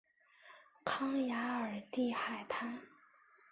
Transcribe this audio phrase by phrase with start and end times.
[0.83, 2.81] 康雅尔蒂海滩。